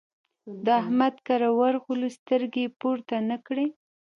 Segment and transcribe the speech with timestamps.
[0.65, 3.67] د احمد کره ورغلو؛ سترګې يې پورته نه کړې.